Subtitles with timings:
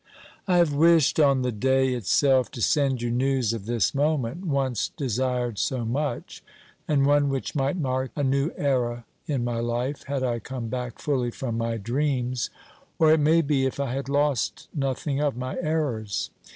[0.47, 4.89] I have wished on the day itself to send you news of this moment, once
[4.89, 6.43] desired so much,
[6.87, 10.97] and one which might mark a new era in my hfe, had I come back
[10.97, 12.49] fully from my dreams,
[12.97, 16.31] or it may be, if I had lost nothing of my errors.